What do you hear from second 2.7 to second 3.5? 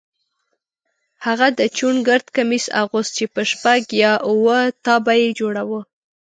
اغوست چې په